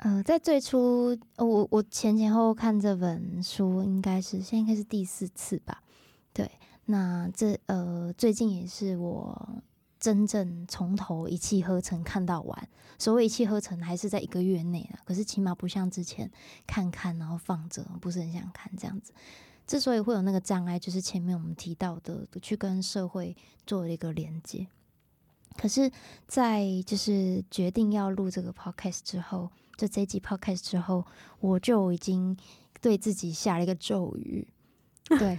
[0.00, 5.82] 呃，在最初，我我前前后后看这本书，应该是现在应该是第四次吧。
[6.34, 6.50] 对，
[6.84, 9.62] 那这呃，最近也是我
[9.98, 12.68] 真正从头一气呵成看到完。
[12.98, 14.98] 所谓一气呵成，还是在一个月内了。
[15.06, 16.30] 可是起码不像之前
[16.66, 19.14] 看看然后放着，不是很想看这样子。
[19.72, 23.34] 之所以会有那个障碍，就是前面我们提到的，去跟社会
[23.66, 24.66] 做了一个连接。
[25.56, 25.90] 可是，
[26.28, 31.02] 在就是决定要录这个 podcast 之后，就这集 podcast 之后，
[31.40, 32.36] 我就已经
[32.82, 34.46] 对自己下了一个咒语。
[35.18, 35.38] 对，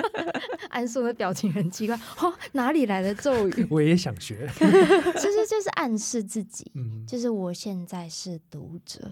[0.70, 3.66] 安素的表情很奇怪，哦，哪里来的咒语？
[3.68, 6.72] 我也想学， 其实就是暗示自己，
[7.06, 9.10] 就是我现在是读者。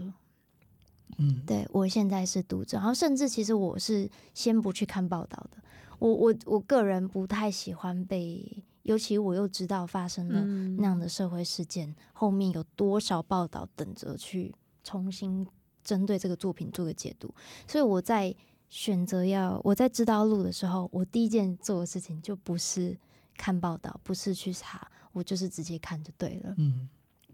[1.16, 5.59] 嗯，对，我现在是读者，然后甚至其实我是先不去看报道的。
[5.98, 10.44] 我我我个人不太喜欢被，尤其我又知道发生了
[10.76, 15.46] 那样的社会事件，嗯、后面有多少报道等着去重新
[15.83, 17.35] 针对这个作品做个解读。
[17.66, 18.35] 所以我在
[18.68, 22.94] 选择要我在知道路的时候，我第一件做的事情就不是
[23.38, 26.55] 看报道，不是去查，我就是直接看就对了。
[26.59, 26.87] 嗯，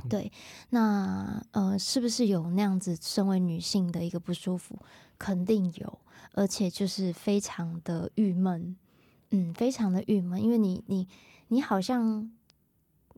[0.09, 0.31] 对。
[0.71, 4.79] 那呃，是不是有那样子身为女性的一个不舒服？
[5.19, 5.99] 肯定有，
[6.33, 8.77] 而且就是非常的郁闷，
[9.31, 11.09] 嗯，非常的郁闷，因为你你
[11.49, 12.31] 你好像。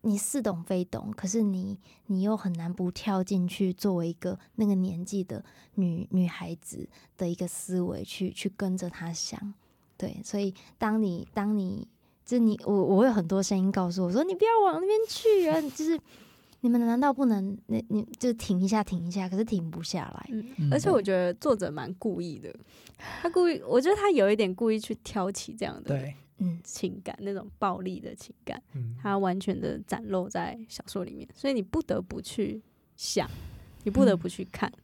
[0.06, 5.42] 你似懂非懂，可是你你又很难不跳进去，作为一个那个年纪的
[5.76, 9.54] 女女孩子的一个思维去去跟着他想，
[9.96, 11.88] 对，所以当你当你
[12.22, 15.98] 就你我我有很多声音告诉我说，你不要往那边去啊，就是
[16.64, 20.30] 你们难道不能那你就停一下停一下，可是停不下来。
[20.30, 22.50] 嗯，而且我觉得作者蛮故意的，
[23.20, 25.96] 他故意，我觉得他有一点故意去挑起这样的。
[25.96, 26.14] 对。
[26.38, 32.60] 嗯，情感那种暴力的情感，嗯，它完全的展露在小说里面，所以你不得不去
[32.96, 33.30] 想，
[33.84, 34.82] 你不得不去看，嗯、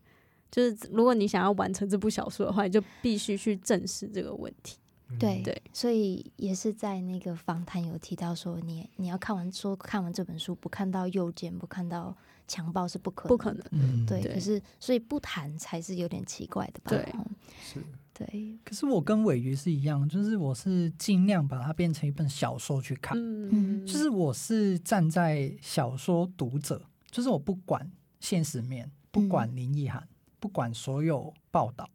[0.49, 4.79] 就是如果你想要完成这部小说的话，你就必须去正视这个问题。
[5.19, 13.65] 对对，所以也是在那个访谈有提到说你，你你要看完说看完这本书，不看到诱奸，不看到强暴是不可能，不可能。
[13.73, 14.23] 嗯，对。
[14.23, 16.91] 可是所以不谈才是有点奇怪的吧？
[16.91, 17.15] 对，
[17.63, 17.85] 是。
[18.13, 30.07] 对，可是我跟尾鱼是一样，就是我是尽量把它变成一本小说去看，嗯，就是我是站在小说读者，就是我不管现实面，不管林奕含，
[30.39, 31.89] 不管所有报道，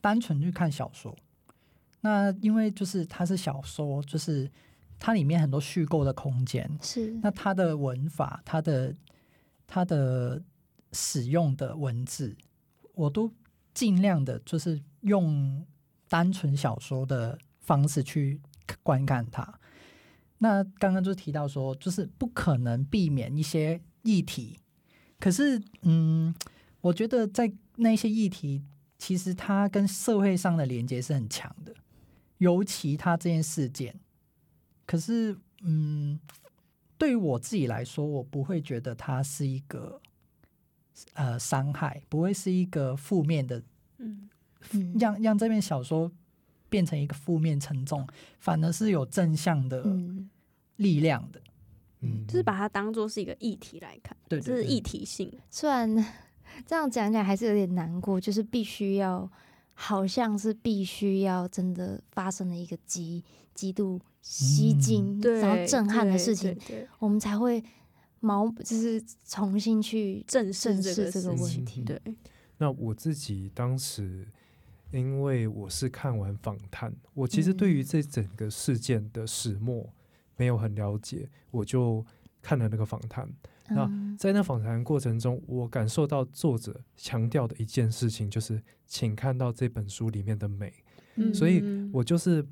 [0.00, 1.14] 单纯去看小说。
[2.00, 4.50] 那因为就是它是小说，就是
[4.98, 8.94] 它里面很多虚构的空间，是那它的文法，它的
[9.66, 10.42] 它的
[10.92, 12.36] 使用的文字，
[12.94, 13.32] 我都
[13.72, 14.80] 尽量的，就是。
[15.02, 15.64] 用
[16.10, 18.38] 单纯小说的方式去
[18.82, 19.58] 观看它。
[20.36, 24.58] 那刚刚就提到说，就是不可能避免一些议题。
[25.18, 26.34] 可是，嗯，
[26.82, 28.62] 我觉得在那些议题，
[28.98, 31.74] 其实它跟社会上的连接是很强的。
[32.40, 33.94] 尤其他这件事件，
[34.84, 36.20] 可是，嗯，
[36.98, 40.00] 对于我自己来说，我不会觉得它是一个
[41.14, 43.62] 呃伤害，不会是一个负面的，
[43.98, 44.28] 嗯。
[44.98, 46.12] 让让这篇小说
[46.68, 48.06] 变成一个负面沉重，
[48.38, 49.82] 反而是有正向的
[50.76, 51.40] 力量的，
[52.00, 55.32] 嗯，就是把它当做是一个议题来看，对，这是议题性。
[55.48, 55.88] 虽然
[56.66, 59.28] 这样讲起来还是有点难过，就是必须要，
[59.80, 66.54] 好像是必须要真的发生了一个极极度吸睛、嗯、然后震撼的事情，
[66.98, 67.64] 我们才会
[68.20, 71.82] 毛就是重新去正视这个问题。
[71.82, 72.00] 对，
[72.58, 74.28] 那我自己当时。
[74.92, 79.88] 因为我是看完访谈，我其实对于这整个事件的始末
[80.36, 82.04] 没有很了解，我就
[82.42, 83.32] 看了那个访谈。
[83.70, 90.72] 那在那访谈过程中，我感受到作者强调的一件事情就是，请看到这本书里面的美。
[91.32, 92.46] 所以我就是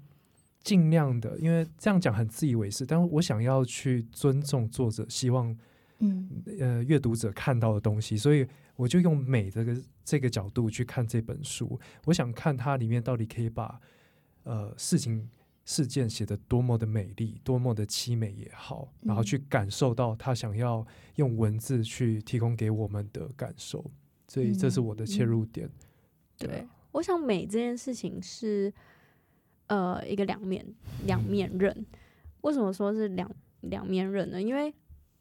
[0.62, 5.56] 尽量的，因为这样讲很自以为是，但是我想要去尊重作者，希望
[5.98, 6.28] 嗯。
[6.58, 8.46] 呃阅读者看到的东西，所以。
[8.78, 13.76] 我就用美这个这个角度去看这本书，我想看它里面到底可以把
[14.44, 15.28] 呃事情
[15.68, 20.84] 事件写得多么的美丽，多么的凄美也好，然后去感受到他想要
[21.16, 23.84] 用文字去提供给我们的感受，
[24.28, 25.66] 所以这是我的切入点。
[25.66, 28.72] 嗯嗯、对，我想美这件事情是
[29.66, 30.64] 呃一个两面
[31.04, 31.70] 两面刃。
[31.70, 31.86] 嗯、
[32.40, 34.40] 为什么说是两两面刃呢？
[34.40, 34.72] 因为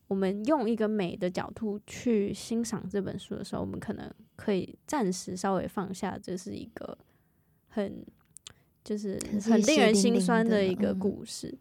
[0.08, 6.98] 我们用一个美的角度去欣赏这本书的时候，我们可能可以暂时稍微放下，这是一个
[7.68, 8.06] 很
[8.88, 11.50] 就是很令人心酸的一个故事。
[11.50, 11.60] 嗯、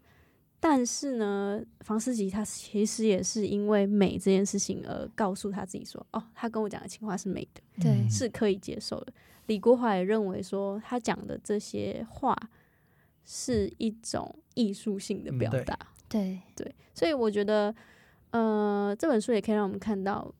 [0.61, 9.11] 但是呢，房思琪他其实也是因为美这件事情而告诉他自己说：“哦，他跟我讲的情话是美的，对，是可以接受的。”
[9.47, 12.33] 李国华也认为说，他讲的这些话
[13.25, 15.73] 是一种艺术性的表达。
[15.73, 17.75] 嗯、对对，所以我觉得。
[18.31, 20.31] 呃，这本书也可以让我们看到，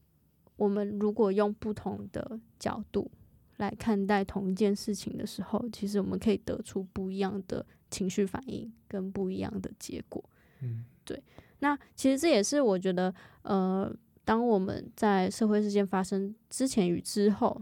[0.58, 3.10] 我们如果用不同的角度
[3.58, 10.24] 来看待同一件事情的时候，其实我们可以得出不一样的情绪反应跟不一样的结果。
[10.62, 11.22] 嗯，对。
[11.60, 13.94] 那其实这也是我觉得，呃，
[14.24, 17.62] 当我们在社会事件发生之前与之后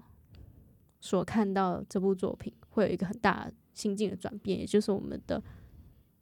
[1.02, 5.44] 所看到这部作品，会有一个很大心境的转变，也就是我们的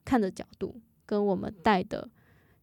[0.06, 2.10] 看的角度跟我们戴的。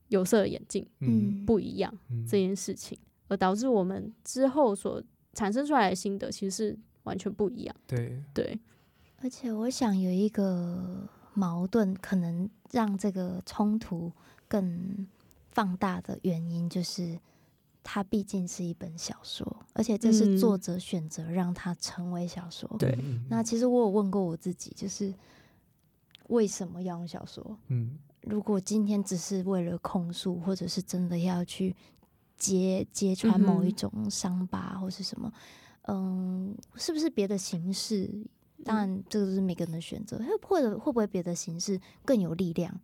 [0.08, 1.96] 有色眼镜，嗯，不一样
[2.28, 5.00] 这件事情，嗯、而导致我们之后所
[5.34, 7.74] 产生出来的心得，其实是完全不一样。
[7.86, 8.58] 对对，
[9.22, 14.12] 而且我想有一个矛盾，可能让这个冲突
[14.48, 15.06] 更
[15.48, 17.18] 放大的原因，就是
[17.82, 22.68] 它毕竟是一本小说，而且这是作者选择让它成为小说。
[22.78, 25.14] 对、嗯，那其实我有问过我自己，就是
[26.28, 27.58] 为什么要用小说？
[27.68, 27.98] 嗯。
[28.24, 31.74] 如果今天只是为了控诉，或者是真的要去
[32.36, 35.69] 揭揭穿某一种伤疤或是什么，嗯，
[36.76, 38.08] 是不是别的形式？
[38.64, 40.20] 当然，这个是每个人的选择。
[40.42, 42.80] 或者会不会别的形式更有力量？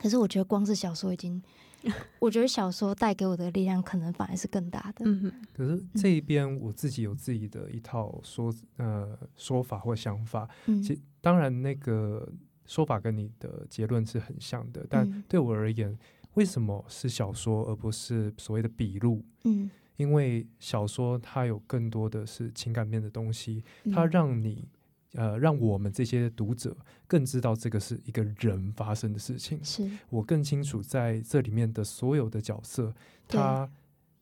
[0.00, 1.42] 可是我觉得光是小说已经，
[2.18, 5.04] 我觉得小说带给我的力量可能反而是更大的。
[5.06, 10.48] 嗯，可是这一边我自己有自己的一套说呃说法或想法。
[10.66, 12.32] 嗯，其当然那个。
[12.66, 15.94] 说法跟你的结论是很像的，但对我而言，
[16.32, 19.22] 为什么是小说而不是所谓的笔录？
[19.44, 24.68] 嗯，因为小说它有更多的是情感面的东西，它让你
[25.14, 26.76] 呃，让我们这些读者
[27.06, 29.62] 更知道这个是一个人发生的事情。
[29.64, 32.94] 是我更清楚在这里面的所有的角色，
[33.28, 33.70] 他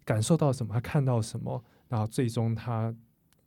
[0.05, 2.95] 感受到什么，他看到什么，然后最终他。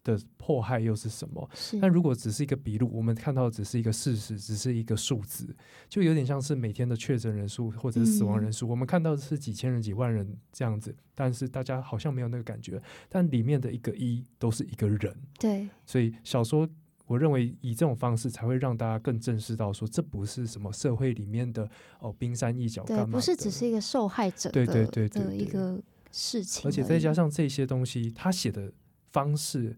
[0.06, 1.50] 的迫害又是什么？
[1.82, 5.54] 那如果只是一个笔录，我们看到的只是一个事实，只是一个数字，
[5.90, 12.80] 就有点像是每天的确诊人数或者是死亡人数，嗯，我们看到的是几千人、几万人这样子，但是大家好像没有那个感觉。
[13.10, 15.68] 但里面的一个一都是一个人，对。
[15.88, 16.70] 所以小说，
[17.08, 21.68] 我认为以这种方式才会让大家更正视到，说这不是什么社会里面的
[22.00, 25.82] 哦冰山一角，对，不是只是一个受害者，对对对的一个
[26.12, 26.70] 事情。
[26.70, 28.72] 而且再加上这些东西，他写的
[29.12, 29.76] 方式。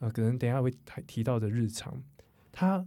[0.00, 0.70] 呃，可能等一下会
[1.06, 2.02] 提到的日常，
[2.50, 2.86] 它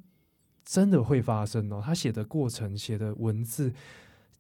[0.66, 1.82] 真的会发生哦。
[1.84, 3.74] 他写的过程、写的文字，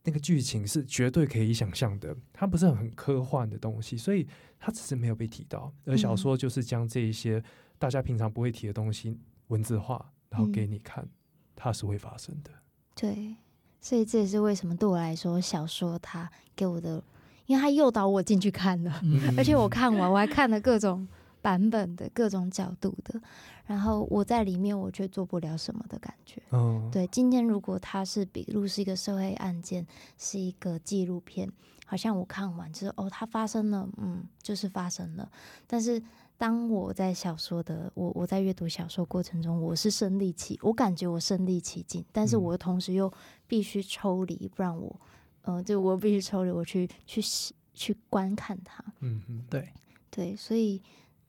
[0.03, 2.15] 那个剧情是绝对可以想象的。
[2.32, 4.28] 它不是很科幻的东西，所以
[4.59, 5.71] 它只是没有被提到。
[5.86, 7.43] 而小说就是将这一些
[7.78, 11.07] 大家平常不会提的东西文字化，然后给你看，
[11.55, 12.51] 它是会发生的。
[12.95, 13.36] 对，
[13.82, 17.03] 所以这也是为什么对我来说，小说它给我的，
[17.45, 21.07] 因为它诱导我进去看了，嗯、 而且我看完我还看了各种。
[21.43, 23.21] 版本的各种角度的，
[23.65, 26.41] 然后我在里面，我却做不了什么的感觉。
[26.51, 27.05] 嗯，对。
[27.07, 29.85] 今天如果它是笔录，是一个社会案件，
[30.17, 31.51] 是一个纪录片，
[31.85, 35.29] 好像我看完之后，哦，它发生了，嗯，就是发生了。
[35.67, 36.01] 但是
[36.37, 43.11] 当我在小说的我我在阅读小说过程中，我是身历其，我感觉我身历其境，但是我同时又
[43.47, 44.97] 必须抽离，不然我，
[45.41, 47.21] 嗯、呃，就我必须抽离，我去去
[47.73, 48.81] 去观看它。
[49.01, 49.67] 嗯嗯，对
[50.09, 50.81] 对，所以。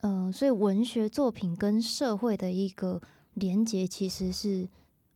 [0.05, 3.01] 嗯、呃，所以文学作品跟社会的一个
[3.35, 4.69] 连接其实是，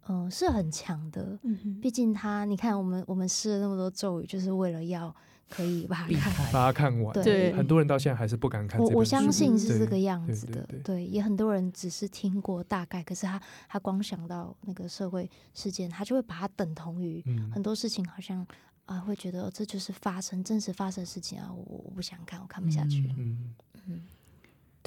[0.07, 1.39] 嗯、呃，是很强的。
[1.43, 5.15] 嗯哼，毕竟他，你看，我们我们试了那么多咒语，就是为了要
[5.51, 7.13] 可以把它看完，把它看完。
[7.13, 8.81] 对，很多人到现在还是不敢看。
[8.81, 10.53] 我我相信是这个样子的。
[10.53, 17.23] 对，对，对，对，也很多人只是听过大概，可是他他光想到那个社会事件，他就会把它等同于
[17.53, 18.41] 很多事情，好像
[18.87, 23.13] 啊、呃，会觉得这就是发生真实发生的事情啊，我我不想看，我看不下去。
[23.19, 23.55] 嗯
[23.87, 24.01] 嗯。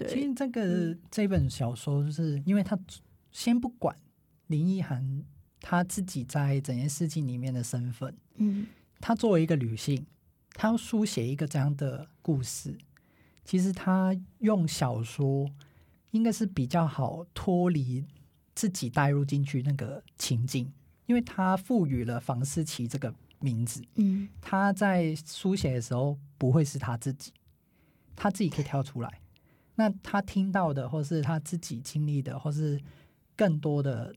[0.07, 2.77] 其实这个、嗯、这本小说，就是因为他
[3.31, 3.95] 先不管
[4.47, 5.23] 林奕涵
[5.59, 8.67] 他自己在整件事情里面的身份，嗯，
[8.99, 10.05] 他作为一个女性，
[10.53, 12.77] 他要书写一个这样的故事，
[13.45, 15.49] 其实他用小说
[16.11, 18.03] 应该是比较好脱离
[18.53, 20.71] 自己带入进去那个情境，
[21.05, 27.31] 因为他赋予了房思琪这个名字，嗯，他在书写的时候不会是他自己，
[28.15, 29.20] 他自己可以跳出来。
[29.81, 32.79] 那他听到的，或是他自己经历的，或是
[33.35, 34.13] 更多的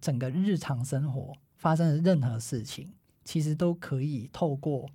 [0.00, 2.92] 整个日常生活发生的任何事情，
[3.24, 4.88] 其实都可以透过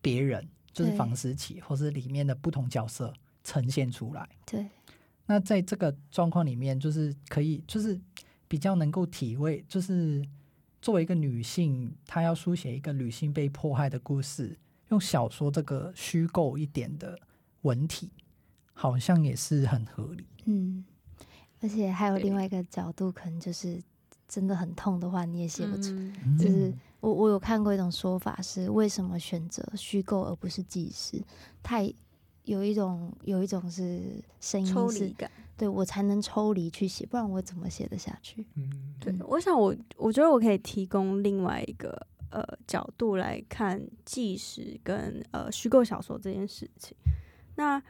[0.00, 3.12] 别人，就是房思琪，或是里面的不同角色
[3.44, 4.26] 呈现出来。
[4.46, 4.66] 对。
[5.26, 8.00] 那在这个状况里面，就是可以，就是
[8.48, 10.26] 比较能够体会，就是
[10.80, 14.58] 作为一个女性，她要书写一个女性被迫害的故事，
[14.88, 17.18] 用小说这个虚构一点的
[17.60, 18.10] 文体。
[18.82, 20.84] 好像也是很合理，嗯，
[21.60, 23.80] 而且还有另外一个角度，可能就是
[24.26, 25.92] 真的很痛的话，你也写不出。
[25.92, 31.22] 嗯、就是我我有看过一种说法是，为什么选择虚构而不是纪实？
[31.62, 31.94] 太
[32.42, 38.44] 有一种有一种是声音是抽离感，对我才能抽离去写，不然我怎么写得下去？
[38.56, 46.96] 嗯，对，我想我我觉得我可以提供另外一个呃角度来看纪实跟呃虚构小说这件事情，
[47.54, 47.80] 那。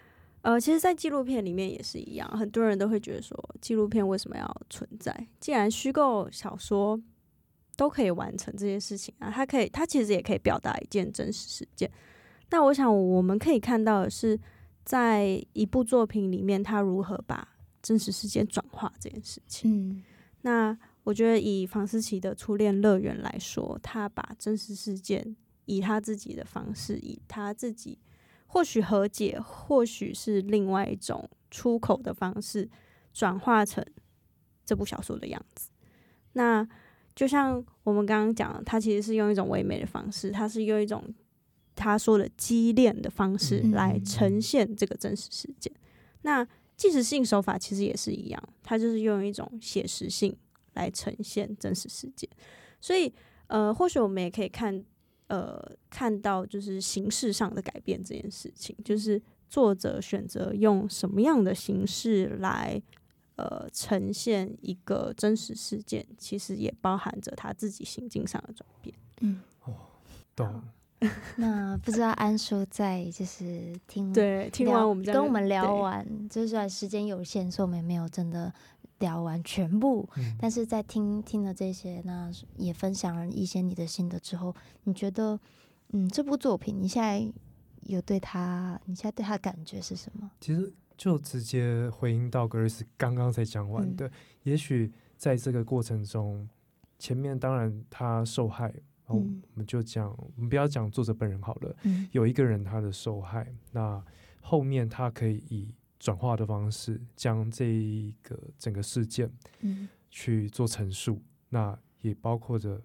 [0.43, 5.29] 呃，其实，在纪录片里面也是一样，很多人都会觉得说，纪录片为什么要存在？
[5.39, 7.01] 既然虚构小说
[7.77, 11.89] 都可以完成这些事情啊，它可以，它其实也可以表达一件真实事件。
[12.51, 14.37] 那我想，我们可以看到的是，
[14.85, 17.47] 在一部作品里面，它如何把
[17.81, 19.71] 真实事件转化这件事情。
[19.73, 20.03] 嗯，
[20.41, 25.37] 那我觉得以房思琪的初恋乐园来说，他把真实事件
[25.67, 27.97] 以他自己的方式，以他自己。
[28.53, 32.69] 或许和解，或许是另外一种出口的方式，
[33.11, 33.83] 转化成
[34.63, 35.71] 这部小说的样子。
[36.35, 36.69] 那
[37.17, 41.03] 就像我们刚刚讲的，他其实是用一种唯美的方式，他是用一种
[41.75, 45.73] 他说的激恋的方式来呈现这个真实事件。
[45.75, 45.81] 嗯、
[46.21, 50.37] 那纪实性手法其实也是一样，它就是用一种写实性
[50.75, 52.29] 来呈现真实事件。
[52.83, 53.11] 所以，
[53.47, 54.85] 呃，或许我们也可以看，
[55.33, 62.83] 呃，看到就是形式上的改变这件事情，就是作者选择用什么样的形式来。
[63.37, 68.95] 呃，呈现一个真实事件，其实也包含着他自己心境上的转变。
[69.23, 69.75] 嗯，哦，
[70.37, 70.63] 懂。
[71.37, 78.53] 那不知道安叔在就是听对听完我们跟我们聊完，就算时间有限，所以我们也没有真的
[79.03, 80.09] 聊完全部。
[80.17, 85.39] 嗯、但是在听听了这些，那也分享了一些你的心得之后，你觉得，
[85.91, 87.31] 嗯，这部作品你现在
[87.83, 90.31] 有对他，你现在对他的感觉是什么？
[90.41, 90.73] 其实。
[90.95, 94.13] 就直接回应到格瑞斯刚刚才讲完的，嗯、
[94.45, 96.49] 也许在这个过程中，
[96.97, 99.25] 前面当然他受害，然后我
[99.55, 104.01] 们就讲，嗯、我们不要讲作者本人好了，嗯、有一个人他的受害，那
[104.41, 109.31] 后面他可以以转化的方式将这一个整个事件，
[110.11, 112.83] 去做陈述，嗯、那也包括着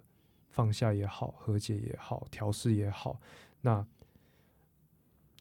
[0.52, 3.20] 放下也好，和解也好，调试也好，
[3.62, 3.84] 那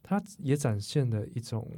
[0.01, 1.71] 它也展现了一种。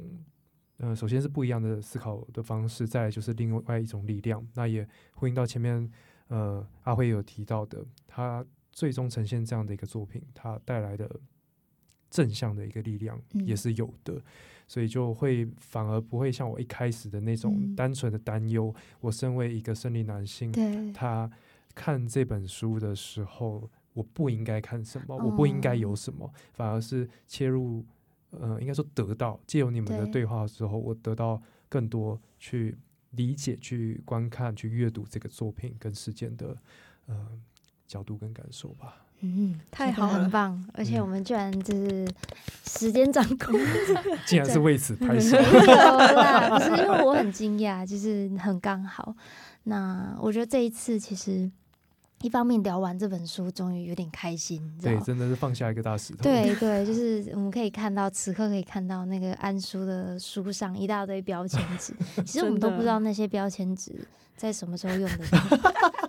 [0.78, 4.42] 呃，首先是不一样的思考的方式，再来就是另外一种力量。
[4.54, 5.92] 那也呼应到前面，
[6.28, 8.42] 呃，阿辉有提到的，他
[8.72, 11.20] 最终呈现这样的一个作品，他带来的
[12.10, 14.22] 正向的一个力量也是有的，嗯、
[14.66, 18.74] 所以就会反而不会像我一开始的那种单纯的担忧。
[18.76, 20.52] 嗯、我身为一个生理男性，
[20.92, 21.30] 他
[21.74, 27.84] 看这本书的时候，我不应该看什么，哦、我不应该有什么，反而是切入。
[28.32, 32.78] 呃，应该说得到借由你们的对话之后，对我得到更多去
[33.10, 36.56] 理解、去观看、去阅读这个作品跟事件的
[37.06, 37.28] 呃
[37.88, 39.04] 角度跟感受吧。
[39.20, 40.64] 嗯，太好了，很棒！
[40.74, 42.08] 而且我们居然就是
[42.66, 43.58] 时间掌控，
[44.26, 45.36] 竟然是为此拍摄。
[45.40, 49.14] 不是因为我很惊讶，就是很刚好。
[49.64, 51.50] 那我觉得这一次其实。
[52.22, 54.60] 一方面聊完这本书，终于有点开心。
[54.82, 56.22] 对，真的是放下一个大石头。
[56.22, 61.94] 对 对，就是我们可以看到，此刻可以看到那个安叔的书上一大堆标签纸。
[62.26, 64.06] 其实我们都不知道那些标签纸
[64.36, 65.38] 在什么时候用得到。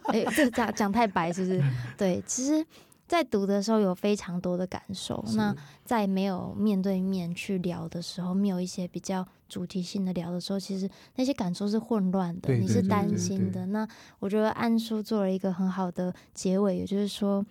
[0.08, 1.64] 哎、欸，这讲讲太白是不是？
[1.98, 2.66] 对，其实。
[3.12, 5.54] 在读的时候有非常多的感受，那
[5.84, 13.66] 在没有面对面去聊的时候，没有一些比较主题性的聊的时候，其实那些感受是混乱的，你是担心的。
[13.66, 13.86] 那
[14.20, 17.46] 我觉得安叔做了一个很好的结尾，也就是说，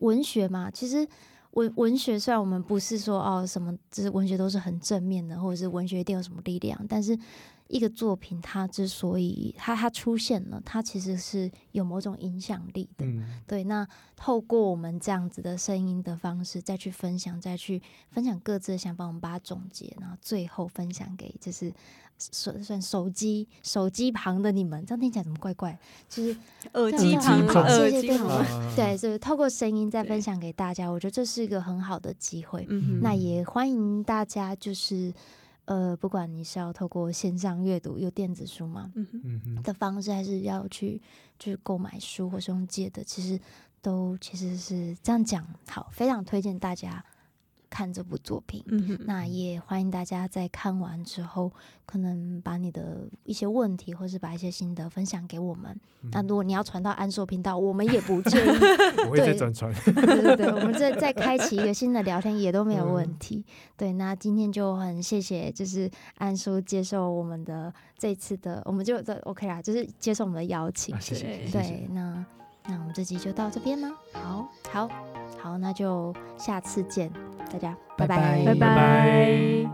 [0.00, 1.08] 文学嘛，其实
[1.52, 7.18] 文文学虽然我们不是说哦什么，就是文学都是很正面的，或者是文学一定有什么力量，但是。
[7.68, 13.06] 一个作品，它之所以它它出现了，它其实是有某种影响力的。
[13.06, 21.72] 嗯、对，那透过我们这样子的声音的方式，再去分享，再去分享各自的想法，我们把它总结，然后最后分享给就是
[22.18, 24.84] 算算手机手机旁的你们。
[24.84, 25.76] 这样听起来怎么怪怪？
[26.06, 26.36] 就是
[26.74, 30.88] 耳机旁，耳机旁，对，就是透过声音再分享给大家。
[30.88, 32.66] 我觉得这是一个很好的机会。
[32.68, 35.14] 嗯、哼那也欢迎大家就是。
[35.66, 39.06] 呃，不管你是要透过线上阅读，有电子书嘛，嗯
[39.44, 41.00] 哼，的方式，还是要去
[41.38, 43.40] 去购买书，或是用借的，其实
[43.80, 45.46] 都其实是这样讲。
[45.68, 47.04] 好，非常推荐大家。
[47.74, 51.50] 看这部作品，嗯、那也欢迎大家在看完之后，
[51.84, 55.76] 可能把你的一些问题，或是把一些心得分享给我们。
[56.02, 58.48] 嗯、那如果你要传到安硕频道，我们也不介意，
[59.06, 59.74] 我会再转传。
[59.82, 63.44] 对对对，我们再再开启一个新的聊天也都没有问题。
[63.44, 70.94] 嗯、对，那今天就很谢谢，就是安叔接受我们的这次的，我们就这 OK 啦，就是接受我们的邀请。
[70.94, 71.24] 啊、谢谢。
[71.50, 72.24] 对，谢谢那
[72.68, 73.90] 那我们这集就到这边吗？
[74.12, 74.88] 好，好，
[75.44, 77.12] 好，那就下次见。
[77.52, 79.70] 大家拜拜，拜拜。